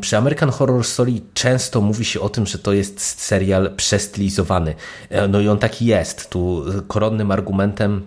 Przy 0.01 0.17
American 0.17 0.49
Horror 0.49 0.85
Story 0.85 1.13
często 1.33 1.81
mówi 1.81 2.05
się 2.05 2.19
o 2.19 2.29
tym, 2.29 2.45
że 2.45 2.59
to 2.59 2.73
jest 2.73 3.21
serial 3.21 3.75
przestylizowany. 3.75 4.75
No 5.29 5.39
i 5.39 5.47
on 5.47 5.57
taki 5.57 5.85
jest. 5.85 6.29
Tu 6.29 6.63
koronnym 6.87 7.31
argumentem 7.31 8.05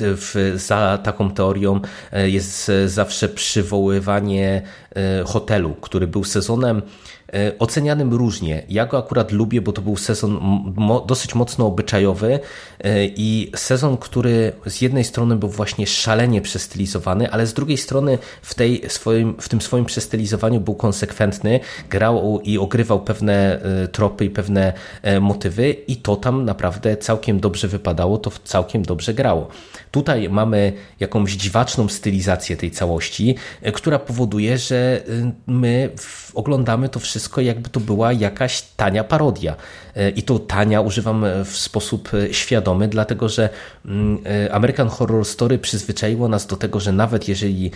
w, 0.00 0.52
za 0.56 0.98
taką 0.98 1.30
teorią 1.30 1.80
e, 2.12 2.30
jest 2.30 2.70
zawsze 2.86 3.28
przywoływanie 3.28 4.62
e, 4.96 5.24
hotelu, 5.24 5.74
który 5.80 6.06
był 6.06 6.24
sezonem 6.24 6.82
E, 7.19 7.19
ocenianym 7.58 8.14
różnie. 8.14 8.62
Ja 8.68 8.86
go 8.86 8.98
akurat 8.98 9.32
lubię, 9.32 9.60
bo 9.60 9.72
to 9.72 9.82
był 9.82 9.96
sezon 9.96 10.38
mo 10.76 11.00
dosyć 11.00 11.34
mocno 11.34 11.66
obyczajowy 11.66 12.40
e, 12.80 13.04
i 13.06 13.52
sezon, 13.56 13.96
który 13.96 14.52
z 14.66 14.80
jednej 14.80 15.04
strony 15.04 15.36
był 15.36 15.48
właśnie 15.48 15.86
szalenie 15.86 16.40
przestylizowany, 16.40 17.30
ale 17.30 17.46
z 17.46 17.54
drugiej 17.54 17.76
strony 17.76 18.18
w, 18.42 18.54
tej 18.54 18.82
swoim, 18.88 19.34
w 19.40 19.48
tym 19.48 19.60
swoim 19.60 19.84
przestylizowaniu 19.84 20.60
był 20.60 20.74
konsekwentny, 20.74 21.60
grał 21.90 22.40
i 22.44 22.58
ogrywał 22.58 23.00
pewne 23.00 23.62
e, 23.62 23.88
tropy 23.88 24.24
i 24.24 24.30
pewne 24.30 24.72
motywy 25.20 25.70
i 25.70 25.96
to 25.96 26.16
tam 26.16 26.44
naprawdę 26.44 26.96
całkiem 26.96 27.40
dobrze 27.40 27.68
wypadało, 27.68 28.18
to 28.18 28.30
całkiem 28.44 28.82
dobrze 28.82 29.14
grało. 29.14 29.48
Tutaj 29.90 30.28
mamy 30.28 30.72
jakąś 31.00 31.32
dziwaczną 31.32 31.88
stylizację 31.88 32.56
tej 32.56 32.70
całości, 32.70 33.36
która 33.74 33.98
powoduje, 33.98 34.58
że 34.58 35.02
my 35.46 35.90
oglądamy 36.34 36.88
to 36.88 37.00
wszystko 37.00 37.40
jakby 37.40 37.68
to 37.68 37.80
była 37.80 38.12
jakaś 38.12 38.62
tania 38.62 39.04
parodia. 39.04 39.56
E, 39.96 40.10
I 40.10 40.22
to 40.22 40.38
tania 40.38 40.80
używam 40.80 41.24
w 41.44 41.56
sposób 41.56 42.10
e, 42.14 42.34
świadomy, 42.34 42.88
dlatego 42.88 43.28
że 43.28 43.48
mm, 43.84 44.18
e, 44.46 44.52
American 44.52 44.88
Horror 44.88 45.24
Story 45.24 45.58
przyzwyczaiło 45.58 46.28
nas 46.28 46.46
do 46.46 46.56
tego, 46.56 46.80
że 46.80 46.92
nawet 46.92 47.28
jeżeli 47.28 47.70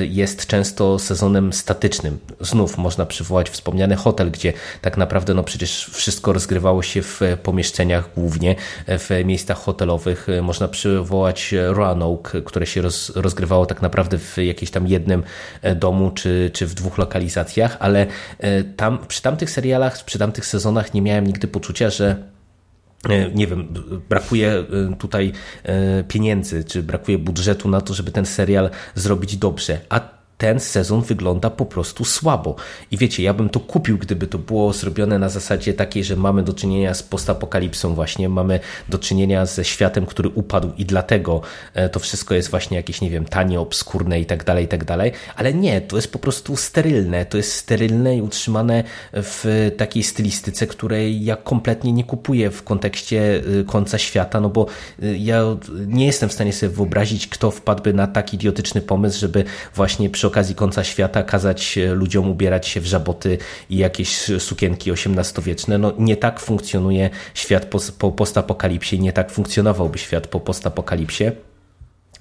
jest 0.00 0.46
często 0.46 0.98
sezonem 0.98 1.52
statycznym, 1.52 2.18
znów 2.40 2.78
można 2.78 3.06
przywołać 3.06 3.50
wspomniany 3.50 3.96
hotel, 3.96 4.30
gdzie 4.30 4.52
tak 4.80 4.96
naprawdę 4.96 5.34
no 5.34 5.42
przecież 5.42 5.90
wszystko 5.92 6.32
rozgrywało 6.32 6.82
się 6.82 7.02
w 7.02 7.20
pomieszczeniach 7.42 8.10
głównie, 8.14 8.56
w 8.88 9.10
miejscach 9.24 9.58
hotelowych. 9.58 10.26
Można 10.42 10.68
przywołać 10.68 11.54
Roanoke, 11.68 12.42
które 12.42 12.66
się 12.66 12.82
roz, 12.82 13.12
rozgrywało 13.16 13.66
tak 13.66 13.82
naprawdę 13.82 14.18
w 14.18 14.36
jakimś 14.36 14.70
tam 14.70 14.86
jednym 14.86 15.22
domu 15.76 16.10
czy, 16.10 16.50
czy 16.52 16.66
w 16.66 16.74
dwóch 16.74 16.98
lokalizacjach, 16.98 17.76
ale 17.80 18.06
tam, 18.76 18.98
przy 19.08 19.22
tamtych 19.22 19.50
serialach, 19.50 20.04
przy 20.04 20.18
tamtych 20.18 20.46
sezonach 20.46 20.94
nie 20.94 21.02
miałem 21.02 21.26
nigdy 21.26 21.48
poczucia, 21.48 21.90
że 21.90 22.16
e, 23.08 23.30
nie 23.30 23.46
wiem, 23.46 23.68
brakuje 24.08 24.52
e, 24.52 24.96
tutaj 24.98 25.32
e, 25.62 26.04
pieniędzy, 26.04 26.64
czy 26.64 26.82
brakuje 26.82 27.18
budżetu 27.18 27.68
na 27.68 27.80
to, 27.80 27.94
żeby 27.94 28.10
ten 28.10 28.26
serial 28.26 28.70
zrobić 28.94 29.36
dobrze. 29.36 29.80
A 29.88 30.19
ten 30.40 30.60
sezon 30.60 31.02
wygląda 31.02 31.50
po 31.50 31.66
prostu 31.66 32.04
słabo. 32.04 32.56
I 32.90 32.96
wiecie, 32.96 33.22
ja 33.22 33.34
bym 33.34 33.48
to 33.48 33.60
kupił, 33.60 33.98
gdyby 33.98 34.26
to 34.26 34.38
było 34.38 34.72
zrobione 34.72 35.18
na 35.18 35.28
zasadzie 35.28 35.74
takiej, 35.74 36.04
że 36.04 36.16
mamy 36.16 36.42
do 36.42 36.52
czynienia 36.52 36.94
z 36.94 37.02
postapokalipsą 37.02 37.94
właśnie, 37.94 38.28
mamy 38.28 38.60
do 38.88 38.98
czynienia 38.98 39.46
ze 39.46 39.64
światem, 39.64 40.06
który 40.06 40.28
upadł 40.28 40.72
i 40.78 40.84
dlatego 40.84 41.40
e, 41.74 41.88
to 41.88 42.00
wszystko 42.00 42.34
jest 42.34 42.50
właśnie 42.50 42.76
jakieś, 42.76 43.00
nie 43.00 43.10
wiem, 43.10 43.24
tanie, 43.24 43.60
obskurne 43.60 44.20
i 44.20 44.26
tak 44.26 44.44
dalej, 44.44 44.64
i 44.64 44.68
tak 44.68 44.84
dalej, 44.84 45.12
ale 45.36 45.54
nie, 45.54 45.80
to 45.80 45.96
jest 45.96 46.12
po 46.12 46.18
prostu 46.18 46.56
sterylne, 46.56 47.26
to 47.26 47.36
jest 47.36 47.52
sterylne 47.52 48.16
i 48.16 48.22
utrzymane 48.22 48.84
w 49.12 49.70
takiej 49.76 50.02
stylistyce, 50.02 50.66
której 50.66 51.24
ja 51.24 51.36
kompletnie 51.36 51.92
nie 51.92 52.04
kupuję 52.04 52.50
w 52.50 52.62
kontekście 52.62 53.42
e, 53.60 53.64
końca 53.64 53.98
świata, 53.98 54.40
no 54.40 54.48
bo 54.48 54.66
e, 55.02 55.16
ja 55.16 55.42
nie 55.86 56.06
jestem 56.06 56.28
w 56.28 56.32
stanie 56.32 56.52
sobie 56.52 56.72
wyobrazić, 56.72 57.26
kto 57.26 57.50
wpadłby 57.50 57.94
na 57.94 58.06
tak 58.06 58.34
idiotyczny 58.34 58.80
pomysł, 58.80 59.20
żeby 59.20 59.44
właśnie 59.74 60.10
przy 60.10 60.29
okazji 60.30 60.54
końca 60.54 60.84
świata 60.84 61.22
kazać 61.22 61.78
ludziom 61.94 62.30
ubierać 62.30 62.68
się 62.68 62.80
w 62.80 62.86
żaboty 62.86 63.38
i 63.70 63.76
jakieś 63.76 64.18
sukienki 64.38 64.90
XVIII-wieczne. 64.90 65.78
No, 65.78 65.92
nie 65.98 66.16
tak 66.16 66.40
funkcjonuje 66.40 67.10
świat 67.34 67.64
po, 67.66 67.78
po 67.98 68.12
postapokalipsie, 68.12 68.98
nie 68.98 69.12
tak 69.12 69.30
funkcjonowałby 69.30 69.98
świat 69.98 70.26
po 70.26 70.40
postapokalipsie. 70.40 71.49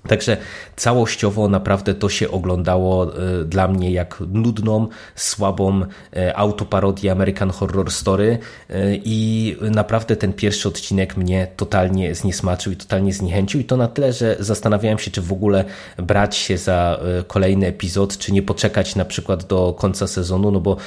Także 0.07 0.37
całościowo 0.75 1.49
naprawdę 1.49 1.93
to 1.93 2.09
się 2.09 2.31
oglądało 2.31 3.17
e, 3.17 3.43
dla 3.45 3.67
mnie 3.67 3.91
jak 3.91 4.23
nudną, 4.33 4.87
słabą 5.15 5.81
e, 6.15 6.37
autoparodię 6.37 7.11
American 7.11 7.49
Horror 7.49 7.91
Story 7.91 8.37
e, 8.69 8.95
i 8.95 9.55
naprawdę 9.61 10.15
ten 10.15 10.33
pierwszy 10.33 10.67
odcinek 10.67 11.17
mnie 11.17 11.47
totalnie 11.57 12.15
zniesmaczył 12.15 12.73
i 12.73 12.75
totalnie 12.75 13.13
zniechęcił 13.13 13.61
i 13.61 13.65
to 13.65 13.77
na 13.77 13.87
tyle, 13.87 14.13
że 14.13 14.35
zastanawiałem 14.39 14.99
się, 14.99 15.11
czy 15.11 15.21
w 15.21 15.33
ogóle 15.33 15.65
brać 15.97 16.35
się 16.35 16.57
za 16.57 16.99
kolejny 17.27 17.67
epizod, 17.67 18.17
czy 18.17 18.31
nie 18.31 18.41
poczekać 18.41 18.95
na 18.95 19.05
przykład 19.05 19.43
do 19.43 19.75
końca 19.79 20.07
sezonu, 20.07 20.51
no 20.51 20.59
bo 20.59 20.77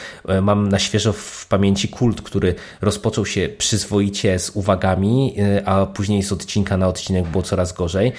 mam 0.42 0.68
na 0.68 0.78
świeżo 0.78 1.12
w 1.12 1.46
pamięci 1.48 1.88
kult, 1.88 2.22
który 2.22 2.54
rozpoczął 2.80 3.26
się 3.26 3.48
przyzwoicie 3.58 4.38
z 4.38 4.50
uwagami, 4.50 5.34
a 5.64 5.86
później 5.86 6.22
z 6.22 6.32
odcinka 6.32 6.76
na 6.76 6.88
odcinek 6.88 7.26
było 7.26 7.42
coraz 7.42 7.72
gorzej. 7.72 8.12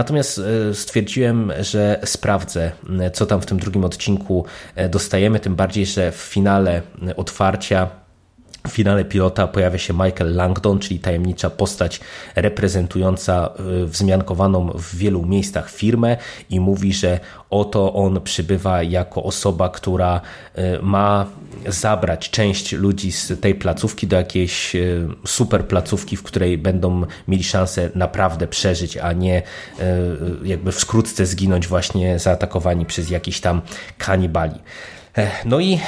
Natomiast 0.00 0.40
e, 0.70 0.74
stwierdziłem, 0.74 1.52
że 1.60 2.00
sprawdzę, 2.04 2.72
e, 3.00 3.10
co 3.10 3.26
tam 3.26 3.40
w 3.40 3.46
tym 3.46 3.58
drugim 3.58 3.84
odcinku 3.84 4.44
e, 4.74 4.88
dostajemy, 4.88 5.40
tym 5.40 5.54
bardziej, 5.54 5.86
że 5.86 6.12
w 6.12 6.16
finale 6.16 6.82
otwarcia 7.16 7.90
w 8.68 8.70
finale 8.70 9.04
pilota 9.04 9.46
pojawia 9.46 9.78
się 9.78 9.94
Michael 9.94 10.34
Langdon, 10.34 10.78
czyli 10.78 11.00
tajemnicza 11.00 11.50
postać 11.50 12.00
reprezentująca 12.36 13.50
wzmiankowaną 13.84 14.70
w 14.74 14.96
wielu 14.96 15.26
miejscach 15.26 15.70
firmę 15.70 16.16
i 16.50 16.60
mówi, 16.60 16.92
że 16.92 17.20
oto 17.50 17.94
on 17.94 18.20
przybywa 18.20 18.82
jako 18.82 19.22
osoba, 19.22 19.68
która 19.68 20.20
ma 20.82 21.26
zabrać 21.66 22.30
część 22.30 22.72
ludzi 22.72 23.12
z 23.12 23.40
tej 23.40 23.54
placówki 23.54 24.06
do 24.06 24.16
jakiejś 24.16 24.76
e, 24.76 24.80
super 25.26 25.66
placówki, 25.66 26.16
w 26.16 26.22
której 26.22 26.58
będą 26.58 27.02
mieli 27.28 27.44
szansę 27.44 27.90
naprawdę 27.94 28.46
przeżyć, 28.46 28.96
a 28.96 29.12
nie 29.12 29.42
jakby 30.44 30.72
w 30.72 30.80
skrótce 30.80 31.26
zginąć 31.26 31.66
właśnie 31.66 32.18
zaatakowani 32.18 32.86
przez 32.86 33.10
jakiś 33.10 33.40
tam 33.40 33.60
kanibali. 33.98 34.60
E, 35.18 35.30
no 35.44 35.60
i 35.60 35.78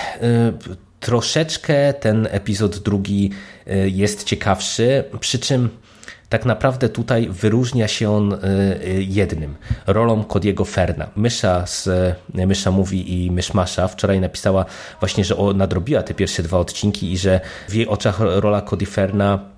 troszeczkę 1.02 1.94
ten 1.94 2.28
epizod 2.30 2.78
drugi 2.78 3.30
jest 3.86 4.24
ciekawszy, 4.24 5.04
przy 5.20 5.38
czym 5.38 5.68
tak 6.28 6.44
naprawdę 6.44 6.88
tutaj 6.88 7.28
wyróżnia 7.28 7.88
się 7.88 8.10
on 8.10 8.38
jednym, 8.98 9.56
rolą 9.86 10.22
Cody'ego 10.22 10.66
Ferna. 10.66 11.10
Mysza 11.16 11.66
z 11.66 11.88
Mysza 12.34 12.70
Mówi 12.70 13.24
i 13.24 13.30
Myszmasza 13.30 13.88
wczoraj 13.88 14.20
napisała 14.20 14.64
właśnie, 15.00 15.24
że 15.24 15.36
nadrobiła 15.54 16.02
te 16.02 16.14
pierwsze 16.14 16.42
dwa 16.42 16.58
odcinki 16.58 17.12
i 17.12 17.18
że 17.18 17.40
w 17.68 17.74
jej 17.74 17.88
oczach 17.88 18.20
rola 18.20 18.60
Cody 18.60 18.86
Ferna 18.86 19.51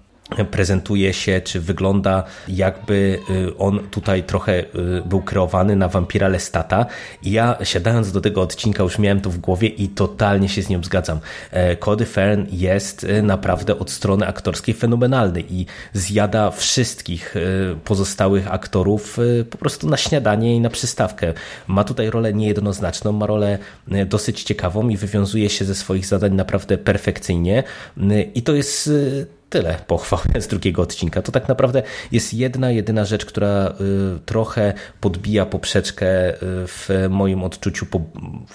prezentuje 0.50 1.12
się, 1.12 1.40
czy 1.44 1.60
wygląda 1.60 2.24
jakby 2.48 3.18
y, 3.30 3.56
on 3.58 3.78
tutaj 3.90 4.22
trochę 4.22 4.60
y, 4.60 4.66
był 5.06 5.22
kreowany 5.22 5.76
na 5.76 5.88
wampira 5.88 6.28
Lestata 6.28 6.86
i 7.22 7.30
ja 7.30 7.58
siadając 7.62 8.12
do 8.12 8.20
tego 8.20 8.42
odcinka 8.42 8.82
już 8.82 8.98
miałem 8.98 9.20
to 9.20 9.30
w 9.30 9.38
głowie 9.38 9.68
i 9.68 9.88
totalnie 9.88 10.48
się 10.48 10.62
z 10.62 10.68
nią 10.68 10.84
zgadzam. 10.84 11.20
E, 11.50 11.76
Cody 11.76 12.04
Fern 12.04 12.46
jest 12.52 13.04
y, 13.04 13.22
naprawdę 13.22 13.78
od 13.78 13.90
strony 13.90 14.26
aktorskiej 14.26 14.74
fenomenalny 14.74 15.44
i 15.50 15.66
zjada 15.92 16.50
wszystkich 16.50 17.34
pozostałych 17.84 18.52
aktorów 18.52 19.18
po 19.50 19.58
prostu 19.58 19.88
na 19.88 19.96
śniadanie 19.96 20.56
i 20.56 20.60
na 20.60 20.70
przystawkę. 20.70 21.34
Ma 21.66 21.84
tutaj 21.84 22.10
rolę 22.10 22.32
niejednoznaczną, 22.32 23.12
ma 23.12 23.26
rolę 23.26 23.58
dosyć 24.06 24.42
ciekawą 24.42 24.88
i 24.88 24.96
wywiązuje 24.96 25.50
się 25.50 25.64
ze 25.64 25.74
swoich 25.74 26.06
zadań 26.06 26.34
naprawdę 26.34 26.78
perfekcyjnie 26.78 27.62
i 28.34 28.42
to 28.42 28.54
jest 28.54 28.90
tyle 29.54 29.76
pochwał 29.86 30.20
z 30.40 30.46
drugiego 30.46 30.82
odcinka. 30.82 31.22
To 31.22 31.32
tak 31.32 31.48
naprawdę 31.48 31.82
jest 32.12 32.34
jedna, 32.34 32.70
jedyna 32.70 33.04
rzecz, 33.04 33.24
która 33.24 33.68
y, 33.68 34.18
trochę 34.24 34.72
podbija 35.00 35.46
poprzeczkę 35.46 36.34
y, 36.34 36.36
w 36.66 36.88
moim 37.10 37.44
odczuciu 37.44 37.86
po 37.86 38.00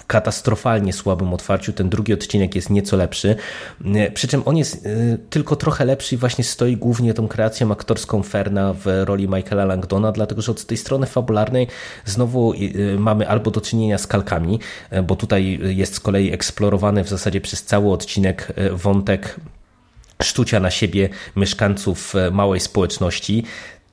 katastrofalnie 0.06 0.92
słabym 0.92 1.34
otwarciu. 1.34 1.72
Ten 1.72 1.88
drugi 1.88 2.12
odcinek 2.12 2.54
jest 2.54 2.70
nieco 2.70 2.96
lepszy. 2.96 3.36
Y, 3.84 4.10
przy 4.14 4.28
czym 4.28 4.42
on 4.44 4.56
jest 4.56 4.88
tylko 5.30 5.56
trochę 5.56 5.84
lepszy 5.84 6.14
i 6.14 6.18
właśnie 6.18 6.44
stoi 6.44 6.76
głównie 6.76 7.14
tą 7.14 7.28
kreacją 7.28 7.72
aktorską 7.72 8.22
Ferna 8.22 8.74
w 8.84 8.86
roli 9.04 9.28
Michaela 9.28 9.64
Langdona, 9.64 10.12
dlatego 10.12 10.42
że 10.42 10.52
od 10.52 10.64
tej 10.64 10.76
strony 10.76 11.06
fabularnej 11.06 11.66
znowu 12.04 12.52
mamy 12.98 13.28
albo 13.28 13.50
do 13.50 13.60
czynienia 13.60 13.98
z 13.98 14.06
kalkami, 14.06 14.60
bo 15.02 15.16
tutaj 15.16 15.58
jest 15.62 15.94
z 15.94 16.00
kolei 16.00 16.32
eksplorowany 16.32 17.04
w 17.04 17.08
zasadzie 17.08 17.40
przez 17.40 17.64
cały 17.64 17.92
odcinek 17.92 18.52
wątek 18.72 19.40
sztucia 20.22 20.60
na 20.60 20.70
siebie 20.70 21.08
mieszkańców 21.36 22.16
e, 22.16 22.30
małej 22.30 22.60
społeczności, 22.60 23.44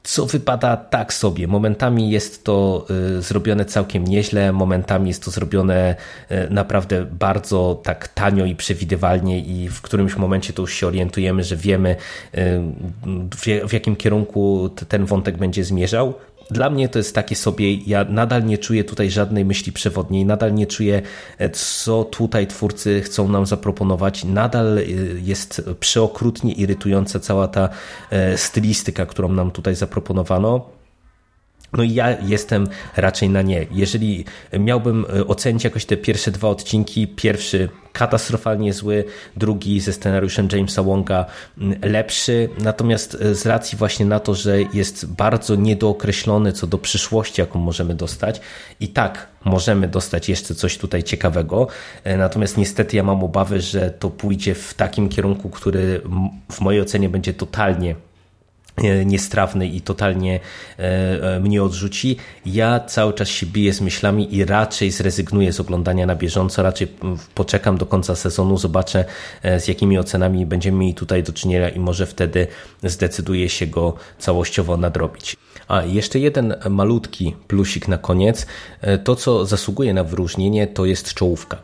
co 0.03 0.25
wypada 0.25 0.77
tak 0.77 1.13
sobie. 1.13 1.48
Momentami 1.48 2.10
jest 2.10 2.43
to 2.43 2.86
e, 3.17 3.22
zrobione 3.22 3.65
całkiem 3.65 4.03
nieźle, 4.03 4.51
momentami 4.51 5.07
jest 5.07 5.24
to 5.24 5.31
zrobione 5.31 5.96
e, 6.29 6.50
naprawdę 6.50 7.05
bardzo 7.05 7.81
tak 7.84 8.07
tanio 8.07 8.46
i 8.46 8.55
przewidywalnie 8.55 9.39
i 9.39 9.69
w 9.69 9.81
którymś 9.81 10.15
momencie 10.15 10.53
to 10.53 10.62
już 10.62 10.74
się 10.74 10.88
orientujemy, 10.88 11.43
że 11.43 11.55
wiemy 11.55 11.96
w 13.67 13.74
jakim 13.74 13.96
kierunku 13.96 14.69
ten 14.88 15.05
wątek 15.05 15.38
będzie 15.38 15.63
zmierzał. 15.63 16.13
Dla 16.51 16.70
mnie 16.70 16.89
to 16.89 17.00
jest 17.00 17.16
takie 17.16 17.36
sobie, 17.36 17.74
ja 17.74 18.04
nadal 18.04 18.46
nie 18.46 18.58
czuję 18.58 18.84
tutaj 18.84 19.10
żadnej 19.10 19.46
myśli 19.46 19.72
przewodniej, 19.72 20.25
nadal 20.25 20.54
nie 20.54 20.68
czuję, 20.68 21.01
e, 21.38 21.50
co 21.50 22.04
tutaj 22.04 22.48
twórcy 22.48 23.01
chcą 23.01 23.27
nam 23.27 23.46
zaproponować. 23.46 24.24
Nadal 24.24 24.77
e, 24.77 24.82
jest 25.24 25.62
przeokrutnie 25.80 26.54
irytująca 26.54 27.20
cała 27.20 27.48
ta 27.48 27.70
e, 28.10 28.38
stylistyka, 28.38 29.06
którą 29.06 29.32
nam 29.32 29.51
tutaj 29.51 29.75
zaproponowano. 29.75 30.76
No 31.74 31.83
i 31.83 31.93
ja 31.93 32.17
jestem 32.21 32.67
raczej 32.95 33.29
na 33.29 33.41
nie. 33.41 33.67
Jeżeli 33.71 34.25
miałbym 34.59 35.05
e, 35.05 35.27
ocenić 35.27 35.63
jakoś 35.63 35.86
te 35.86 35.97
pierwsze 35.97 36.31
dwa 36.31 36.50
odcinki, 36.50 37.07
pierwszy 37.07 37.69
katastrofalnie 37.93 38.74
zły, 38.74 39.03
drugi 39.36 39.79
ze 39.79 39.93
scenariuszem 39.93 40.47
Jamesa 40.51 40.83
Wonga 40.83 41.25
lepszy, 41.81 42.50
natomiast 42.59 43.17
e, 43.21 43.36
z 43.36 43.45
racji 43.45 43.77
właśnie 43.77 44.05
na 44.05 44.19
to, 44.19 44.36
że 44.36 44.62
jest 44.62 45.05
bardzo 45.05 45.55
niedookreślony 45.55 46.53
co 46.53 46.67
do 46.67 46.77
przyszłości, 46.77 47.41
jaką 47.41 47.59
możemy 47.59 47.95
dostać 47.95 48.41
i 48.79 48.88
tak 48.88 49.27
możemy 49.45 49.88
dostać 49.88 50.29
jeszcze 50.29 50.55
coś 50.55 50.77
tutaj 50.77 51.03
ciekawego, 51.03 51.67
e, 52.03 52.17
natomiast 52.17 52.57
niestety 52.57 52.97
ja 52.97 53.03
mam 53.03 53.24
obawy, 53.24 53.62
że 53.62 53.91
to 53.91 54.09
pójdzie 54.09 54.55
w 54.55 54.74
takim 54.74 55.09
kierunku, 55.09 55.50
który 55.50 56.01
w 56.51 56.62
mojej 56.62 56.81
ocenie 56.81 57.09
będzie 57.09 57.33
totalnie 57.33 57.95
niestrawny 59.05 59.67
i 59.67 59.81
totalnie 59.81 60.39
e, 60.79 61.36
e, 61.36 61.39
mnie 61.39 61.63
odrzuci, 61.63 62.17
ja 62.46 62.79
cały 62.79 63.13
czas 63.13 63.27
się 63.27 63.46
biję 63.46 63.74
z 63.74 63.81
myślami 63.81 64.36
i 64.36 64.46
raczej 64.46 64.91
zrezygnuję 64.91 65.53
z 65.53 65.60
oglądania 65.60 66.05
na 66.05 66.15
bieżąco, 66.15 66.63
raczej 66.63 66.88
poczekam 67.36 67.77
do 67.77 67.86
końca 67.86 68.15
sezonu, 68.15 68.57
zobaczę 68.57 69.05
z 69.60 69.67
jakimi 69.67 69.98
ocenami 69.98 70.46
będziemy 70.46 70.77
mieli 70.77 70.93
tutaj 70.93 71.24
do 71.24 71.34
czynienia 71.34 71.69
i 71.69 71.79
może 71.79 72.05
wtedy 72.05 72.48
zdecyduję 72.84 73.50
się 73.50 73.67
go 73.67 73.93
całościowo 74.19 74.77
nadrobić. 74.77 75.36
A 75.67 75.84
jeszcze 75.84 76.19
jeden 76.19 76.55
malutki 76.69 77.36
plusik 77.48 77.88
na 77.88 77.97
koniec. 77.97 78.47
To, 79.04 79.15
co 79.15 79.45
zasługuje 79.45 79.93
na 79.93 80.04
wyróżnienie, 80.04 80.67
to 80.67 80.86
jest 80.86 81.13
czołówka. 81.13 81.58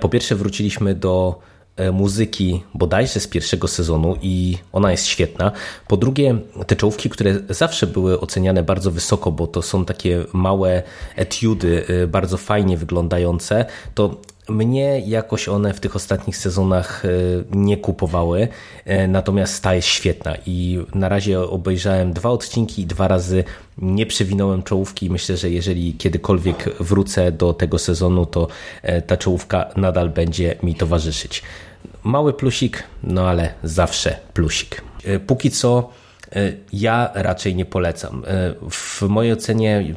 Po 0.00 0.08
pierwsze 0.08 0.34
wróciliśmy 0.34 0.94
do 0.94 1.40
E, 1.57 1.57
muzyki 1.92 2.62
bodajże 2.74 3.20
z 3.20 3.26
pierwszego 3.26 3.68
sezonu 3.68 4.16
i 4.22 4.58
ona 4.72 4.90
jest 4.90 5.06
świetna. 5.06 5.52
Po 5.88 5.96
drugie, 5.96 6.38
te 6.66 6.76
czołówki, 6.76 7.10
które 7.10 7.34
zawsze 7.48 7.86
były 7.86 8.20
oceniane 8.20 8.62
bardzo 8.62 8.90
wysoko, 8.90 9.32
bo 9.32 9.46
to 9.46 9.62
są 9.62 9.84
takie 9.84 10.24
małe 10.32 10.82
etiudy, 11.16 11.84
e, 11.88 12.06
bardzo 12.06 12.36
fajnie 12.36 12.76
wyglądające, 12.76 13.64
to 13.94 14.16
mnie 14.48 15.00
jakoś 15.00 15.48
one 15.48 15.74
w 15.74 15.80
tych 15.80 15.96
ostatnich 15.96 16.36
sezonach 16.36 17.04
e, 17.04 17.08
nie 17.50 17.76
kupowały, 17.76 18.48
natomiast 19.08 19.62
ta 19.62 19.74
jest 19.74 19.88
świetna 19.88 20.34
i 20.46 20.78
na 20.94 21.08
razie 21.08 21.40
obejrzałem 21.40 22.12
dwa 22.12 22.30
odcinki 22.30 22.82
i 22.82 22.86
dwa 22.86 23.08
razy 23.08 23.44
nie 23.78 24.06
przewinąłem 24.06 24.62
czołówki. 24.62 25.10
Myślę, 25.10 25.36
że 25.36 25.50
jeżeli 25.50 25.94
kiedykolwiek 25.94 26.76
wrócę 26.80 27.32
do 27.32 27.52
tego 27.52 27.78
sezonu, 27.78 28.26
to 28.26 28.48
ta 29.06 29.16
czołówka 29.16 29.68
nadal 29.76 30.10
będzie 30.10 30.56
mi 30.62 30.74
towarzyszyć. 30.74 31.42
Mały 32.08 32.32
plusik, 32.32 32.82
no 33.02 33.28
ale 33.28 33.54
zawsze 33.62 34.18
plusik. 34.34 34.82
E, 35.04 35.18
póki 35.18 35.50
co 35.50 35.90
e, 36.32 36.52
ja 36.72 37.10
raczej 37.14 37.54
nie 37.54 37.64
polecam. 37.64 38.24
E, 38.26 38.54
w 38.70 39.02
mojej 39.02 39.32
ocenie, 39.32 39.94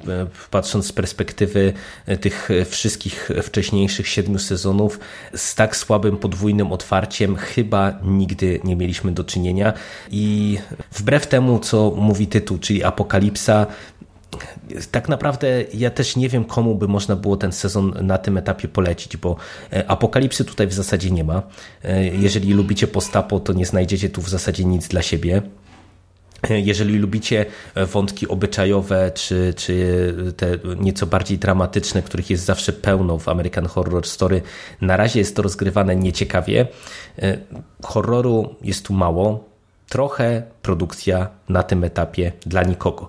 patrząc 0.52 0.86
z 0.88 0.91
perspektywy 0.91 1.74
tych 2.21 2.50
wszystkich 2.65 3.30
wcześniejszych 3.43 4.08
siedmiu 4.08 4.39
sezonów, 4.39 5.00
z 5.36 5.56
tak 5.56 5.76
słabym 5.76 6.17
podwójnym 6.17 6.71
otwarciem 6.71 7.36
chyba 7.36 8.00
nigdy 8.04 8.60
nie 8.63 8.76
mieliśmy 8.76 9.12
do 9.12 9.24
czynienia. 9.24 9.74
I 10.10 10.58
wbrew 10.91 11.28
temu, 11.28 11.60
co 11.60 11.91
mówi 11.91 12.28
tytuł, 12.28 12.58
czyli 12.58 12.84
Apokalipsa, 12.84 13.67
tak 14.91 15.10
naprawdę 15.10 15.63
ja 15.74 15.89
też 15.89 16.15
nie 16.15 16.30
wiem, 16.30 16.46
komu 16.46 16.76
by 16.76 16.88
można 16.88 17.15
było 17.15 17.38
ten 17.38 17.52
sezon 17.52 17.94
na 18.02 18.17
tym 18.17 18.38
etapie 18.38 18.67
polecić, 18.67 19.17
bo 19.17 19.36
e, 19.74 19.91
apokalipsy 19.91 20.46
tutaj 20.46 20.67
w 20.67 20.74
zasadzie 20.74 21.12
nie 21.12 21.24
ma. 21.24 21.41
E, 21.84 22.06
jeżeli 22.06 22.54
lubicie 22.54 22.88
postapo, 22.88 23.39
to 23.39 23.54
nie 23.54 23.65
znajdziecie 23.65 24.10
tu 24.10 24.22
w 24.22 24.30
zasadzie 24.30 24.65
nic 24.65 24.88
dla 24.88 25.02
siebie. 25.02 25.41
E, 26.50 26.60
jeżeli 26.60 26.98
lubicie 26.98 27.46
wątki 27.76 28.28
obyczajowe, 28.28 29.12
czy, 29.15 29.54
czy 29.58 30.15
te 30.38 30.58
nieco 30.80 31.06
bardziej 31.06 31.38
dramatyczne, 31.38 32.02
których 32.02 32.30
jest 32.30 32.46
zawsze 32.46 32.74
pełno 32.74 33.17
w 33.17 33.30
American 33.30 33.65
Horror 33.65 34.08
Story, 34.08 34.41
na 34.82 34.98
razie 34.98 35.20
jest 35.20 35.36
to 35.36 35.41
rozgrywane 35.41 35.96
nieciekawie. 35.96 36.67
Horroru 37.84 38.56
jest 38.62 38.86
tu 38.86 38.94
mało. 38.94 39.52
Trochę 39.89 40.44
produkcja 40.62 41.30
na 41.50 41.63
tym 41.63 41.84
etapie 41.84 42.32
dla 42.46 42.63
nikogo 42.63 43.08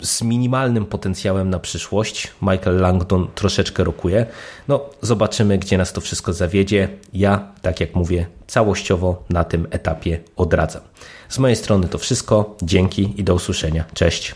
z 0.00 0.22
minimalnym 0.22 0.86
potencjałem 0.86 1.50
na 1.50 1.58
przyszłość. 1.58 2.30
Michael 2.42 2.76
Langdon 2.80 3.28
troszeczkę 3.34 3.84
rokuje. 3.84 4.26
No, 4.68 4.80
zobaczymy, 5.02 5.58
gdzie 5.58 5.78
nas 5.78 5.92
to 5.92 6.00
wszystko 6.00 6.32
zawiedzie. 6.32 6.88
Ja, 7.12 7.52
tak 7.62 7.80
jak 7.80 7.94
mówię, 7.94 8.26
całościowo 8.46 9.24
na 9.30 9.44
tym 9.44 9.66
etapie 9.70 10.20
odradzam. 10.36 10.82
Z 11.28 11.38
mojej 11.38 11.56
strony 11.56 11.88
to 11.88 11.98
wszystko. 11.98 12.56
Dzięki 12.62 13.14
i 13.16 13.24
do 13.24 13.34
usłyszenia. 13.34 13.84
Cześć. 13.94 14.34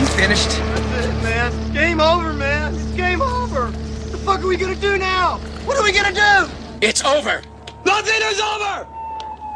You 0.00 0.06
finished? 0.06 0.50
That's 0.50 1.06
it, 1.06 1.22
man. 1.22 1.52
Game 1.74 2.00
over, 2.00 2.34
man. 2.34 2.74
It's 2.74 2.96
game 2.96 3.22
over. 3.22 3.62
What 3.62 4.12
the 4.12 4.18
fuck 4.18 4.38
are 4.38 4.48
we 4.48 4.56
gonna 4.56 4.74
do 4.74 4.98
now? 4.98 5.38
What 5.66 5.78
are 5.78 5.84
we 5.84 5.92
gonna 5.92 6.12
do? 6.12 6.48
It's 6.80 7.04
over. 7.04 7.42
Nothing 7.84 8.22
is 8.32 8.40
over! 8.40 8.86